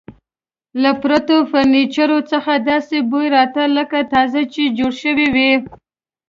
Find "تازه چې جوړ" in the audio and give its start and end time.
4.13-4.91